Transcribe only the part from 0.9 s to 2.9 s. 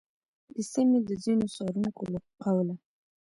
د ځینو څارونکو له قوله،